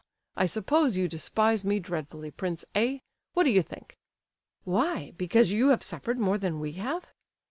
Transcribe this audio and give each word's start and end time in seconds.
I 0.35 0.47
suppose 0.47 0.97
you 0.97 1.07
despise 1.07 1.63
me 1.63 1.79
dreadfully, 1.79 2.31
prince, 2.31 2.65
eh? 2.73 3.01
What 3.35 3.43
do 3.43 3.51
you 3.51 3.61
think?" 3.61 3.99
"Why? 4.63 5.13
Because 5.15 5.51
you 5.51 5.67
have 5.69 5.83
suffered 5.83 6.17
more 6.17 6.39
than 6.39 6.59
we 6.59 6.71
have?" 6.71 7.05